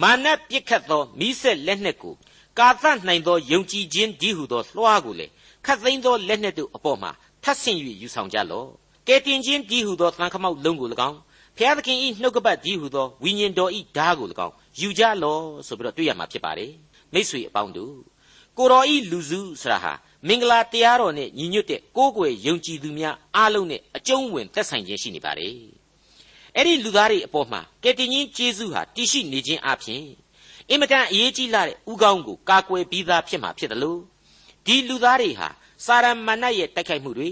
[0.03, 2.14] မာနပြစ်ခတ်သောမိဆက်လက်နှက်ကို
[2.59, 5.27] ကာသနိုင်သောယုံကြည်ခြင်းဒီဟုသောလွှားကိုလေ
[5.67, 7.11] ခတ်သိမ်းသောလက်နှက်တို့အပေါ်မှာ
[7.42, 8.68] ထပ်ဆင့်၍ယူဆောင်ကြလော့။
[9.09, 11.18] ကဲတင်ခြင်းဒီဟုသောသံခမောက်လုံးကို၎င်း
[11.57, 16.70] ဖျားသခင်ဤနှုတ်ကပတ်ဒီဟုသောဝိညာဉ်တော်ဤဓာတ်ကို၎င်းယူကြလော့ဆိုပြီးတော့တွေ့ရမှာဖြစ်ပါတယ်။
[17.12, 17.94] မိတ်ဆွေအပေါင်းတို့
[18.59, 19.92] ကိုတော်ဤလူစုဆိုတာဟာ
[20.29, 25.57] မင်္ဂလာတရားတော်နဲ့ညီညွတ်တဲ့ကိုးကွယ်ယုံကြည်သူများအားလုံးနဲ့အကျုံးဝင်သက်ဆိုင်ခြင်းရှိနေပါတယ်။
[26.57, 30.03] အဲ့ဒီလူသားတွေအပေါ်မှာကယ်တင်ရှင်ယေရှုဟာတရှိနေခြင်းအပြင်
[30.70, 34.01] အင်မတန်အရေးကြီးလာတဲ့ဥကောင်းကိုကာကွယ်ပြီးသားဖြစ်မှာဖြစ်တယ်လို့
[34.66, 35.48] ဒီလူသားတွေဟာ
[35.85, 37.31] စာရမဏတ်ရဲ့တိုက်ခိုက်မှုတွေ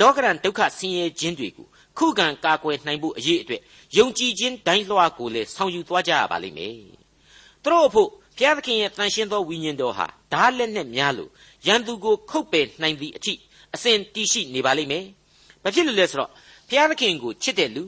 [0.00, 1.66] လောကရန်ဒုက္ခဆင်းရဲခြင်းတွေကို
[1.98, 3.62] ခုခံကာကွယ်နိုင်ဖို့အရေးအတွက်
[3.96, 6.74] ယုံကြည်ခြင်းဒိုင်းလွှားကိုလည်းဆောင်ယူသွားကြရပါလိမ့်မယ်။
[7.62, 11.30] သူတို့အဖို့ဘုရားသခင်ရဲ့တန်ရှင်းသောဝိညာဉ်တော်ဟာဓာလက်နဲ့များလို့
[11.66, 13.34] ရန်သူကိုခုတ်ပယ်နိုင်သည့်အထိ
[13.74, 15.04] အစဉ်တည်ရှိနေပါလိမ့်မယ်။
[15.62, 16.30] ဘာဖြစ်လို့လဲဆိုတော့
[16.68, 17.84] ဘုရားသခင်ကိုချစ်တဲ့လူ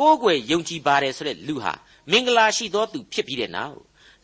[0.00, 1.72] ကိုးကွယ်ယုံကြည်ပါတယ်ဆိုတဲ့လူဟာ
[2.10, 3.78] မင်္ဂလာရှိသောသူဖြစ်ပြီးတဲ့နောက်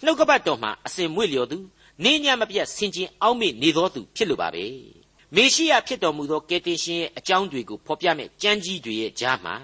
[0.04, 1.58] နှုတ်ကပတ်တော်မှာအစဉ်မွေ့လျော်သူ
[2.04, 4.66] နေညမပြတ်ဆင်ခြင်အောက်မေ့နေသောသူဖြစ်လိုပါပဲ။
[5.34, 9.54] မေရှိယဖြစ်တော်မူသောကယ်တင်ရှင်ရဲ့အကြောင်းတွေကိုဖော်ပြမဲ့ကြမ်းကြီးတွေရဲ့ကြားမှာ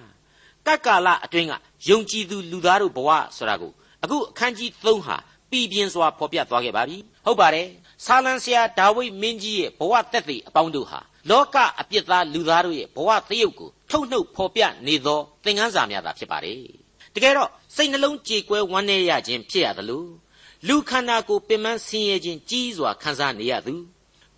[0.67, 1.53] ကကလအတွင်းက
[1.89, 3.73] ယုံကြည်သူလူသားတို့ဘဝဆိုတာကို
[4.03, 5.17] အခုအခန်းကြီး3ဟာ
[5.51, 7.67] ပြည်ပြင်းစွာဖော်ပြသွားခဲ့ပါပြီဟုတ်ပါတယ်
[8.05, 11.01] ဆာလံဆရာဒါဝိဒ်မင်းကြီးရဲ့ဘဝတက်သေးအပေါင်းတို့ဟာ
[11.31, 16.59] လောကအပြစ်သားလူသားတို့ရဲ့ဘဝသရုပ်ကိုထုတ်နှုတ်ဖော်ပြနေသောသင်ခန်းစာများသာဖြစ်ပါတယ်
[17.15, 20.05] တကယ်တော့စိတ်နှလုံးကြေကွဲဝမ်းနည်းရခြင်းဖြစ်ရသလို
[20.69, 23.75] လူခန္ဓာကိုပင်ပန်းဆင်းရဲခြင်းကြီးစွာခံစားနေရသူ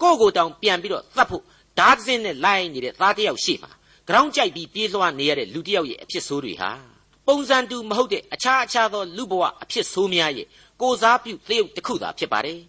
[0.02, 1.42] ကိုယ့်ကိုယ်တောင်ပြန်ပြီးတော့သတ်ဖို့
[1.78, 3.70] ဓာတ်စင်းနဲ့လိုက်နေတဲ့သားတစ်ယောက်ရှိမှာ
[4.08, 6.70] ကြောင်းကြိုက်ပြီးပြေးလွှားနေရတဲ့လူတစ်ယောက်ရဲ့အဖြစ်ဆိုးတွေဟာ
[7.26, 10.46] ပုံစံတူမဟုတ်တဲ့အခြားအခြားသောလူဘဝအဖြစ်ဆိုးများရဲ့
[10.80, 12.60] ကိုစားပြုသရုပ်တစ်ခုသာဖြစ်ပါတယ်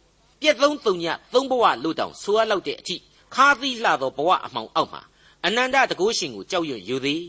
[0.42, 2.96] ပြက်သုံးတုံညသုံးဘဝလို့တောင်ဆိုရလောက်တဲ့အထိ
[3.36, 5.02] ခါသီးလှသောဘဝအမှောင်အောက်မှာ
[5.46, 7.24] အနန္တတကုရှင်ကိုကြောက်ရွံ့ယူသည်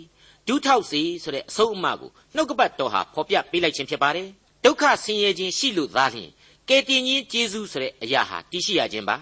[0.46, 4.28] ဒုထောက်စီဆိုတဲ့အဆုံးအမကိုနှုတ်ကပတ်တော်ဟာဖော်ပြပေးလိုက်ခြင်းဖြစ်ပါတယ်
[4.64, 6.30] ဒုက္ခဆင်းရဲခြင်းရှိလို့သားလျှင်
[6.68, 9.16] ကယ်တင်ခြင်းကျေးဇူးဆိုတဲ့အရာဟာတရှိရခြင်းပါ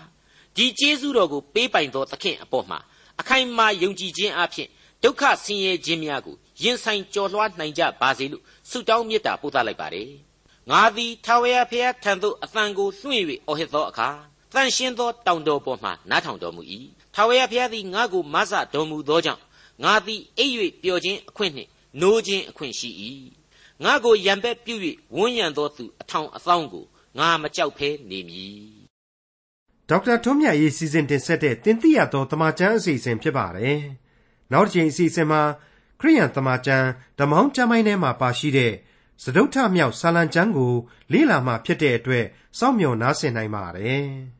[0.56, 2.78] ဒီကျေးဇူးတော်ကိုပေးပိုင်သောသခင်အပေါ်မှာ
[3.20, 4.68] အခိုင်အမာယုံကြည်ခြင်းအပြင်
[5.02, 10.10] ဒုက္ခဆင်းရဲခြင်းများကိုရင်ဆိုင်ကြော်လွှားနိုင်ကြပါစေလို့ဆုတောင်းမေတ္တာပို့သလိုက်ပါတယ်
[10.70, 14.08] ငါသည်ထာဝရဘုရားထံသို့အသံကိုလွှင့်၍အော်ဟစ်သောအခါ
[14.54, 16.62] တန်ရှင်းသောတောင်တော်ပေါ်မှနားထောင်တော်မူ၏
[17.14, 19.42] ထာဝရဘုရားသည်ငါ့ကိုမဆတော်မူသောကြောင့်
[19.84, 22.90] ငါသည်အိပ်၍ပျော်ခြင်းအခွင့်နှင့်နိုးခြင်းအခွင့်ရှိ၏
[23.84, 24.74] ငါကိုရံပက်ပြု၍
[25.16, 26.84] ဝန်းရံသောသူအထောင်အသောင်းကို
[27.18, 28.75] ငါမကြောက်ဖဲနေမည်
[29.90, 33.80] ဒေါက်တာထွန်းမြတ်ရေးစီစဉ်တင်ဆက်တဲ့တင်ပြရသောတမချန်းအစီအစဉ်ဖြစ်ပါတယ်
[34.52, 35.42] နောက်တစ်ချိန်အစီအစဉ်မှာ
[36.00, 36.86] ခရိယန်တမချန်း
[37.18, 38.72] ဓမ္မောင်းကျမ်းပိုင်းထဲမှာပါရှိတဲ့
[39.22, 40.74] စဒုဋ္ဌမြောက်ဆာလံကျမ်းကို
[41.12, 42.24] လေ့လာမှဖြစ်တဲ့အတွက်
[42.58, 44.06] စောင့်မျှော်နားဆင်နိုင်ပါတယ်။